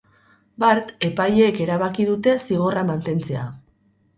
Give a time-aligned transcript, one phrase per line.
[0.63, 3.45] Bart epaileek erabaki dute zigorra mantentzea.